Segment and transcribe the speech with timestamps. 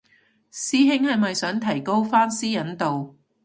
[0.51, 3.19] 師兄係咪想提高返私隱度